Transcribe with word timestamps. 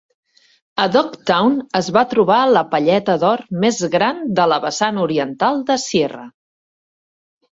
A 0.83 0.85
Dog 0.93 1.11
Town 1.31 1.57
es 1.79 1.89
va 1.97 2.01
trobar 2.13 2.37
la 2.53 2.63
palleta 2.71 3.17
d'or 3.23 3.43
més 3.65 3.81
gran 3.97 4.23
de 4.39 4.47
la 4.53 4.59
vessant 4.65 4.97
oriental 5.05 5.63
de 5.71 5.77
Sierra. 5.87 6.25